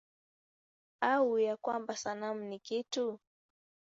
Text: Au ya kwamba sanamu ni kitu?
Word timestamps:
Au 1.01 1.39
ya 1.39 1.57
kwamba 1.57 1.97
sanamu 1.97 2.43
ni 2.43 2.59
kitu? 2.59 3.19